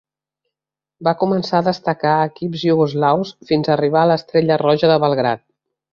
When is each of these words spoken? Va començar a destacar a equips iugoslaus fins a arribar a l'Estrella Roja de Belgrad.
Va 1.07 1.13
començar 1.23 1.59
a 1.59 1.65
destacar 1.67 2.13
a 2.21 2.25
equips 2.31 2.63
iugoslaus 2.69 3.35
fins 3.51 3.69
a 3.69 3.75
arribar 3.77 4.03
a 4.03 4.11
l'Estrella 4.13 4.59
Roja 4.67 4.91
de 4.95 4.99
Belgrad. 5.05 5.45